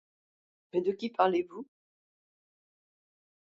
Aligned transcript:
Mais 0.73 0.81
de 0.81 0.93
qui 0.93 1.11
parlez-vous? 1.11 1.67